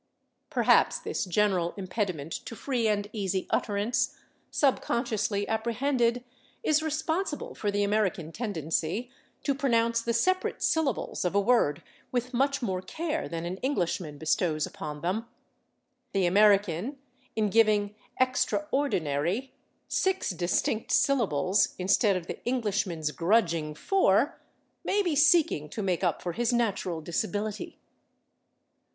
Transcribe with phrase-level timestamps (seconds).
[0.49, 4.17] Perhaps this general impediment to free and easy utterance,
[4.49, 6.23] subconsciously apprehended,
[6.63, 9.11] is responsible for the American tendency
[9.43, 14.17] to pronounce the separate syllables of a word with much more care than an Englishman
[14.17, 15.27] bestows upon them;
[16.13, 16.97] the American,
[17.35, 19.51] in giving /extraordinary/
[19.87, 24.39] six distinct syllables instead of the Englishman's grudging four,
[24.83, 27.77] may be seeking to make up for his natural disability.